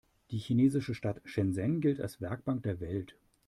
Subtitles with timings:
[0.31, 3.15] Die chinesische Stadt Shenzhen gilt als „Werkbank der Welt“.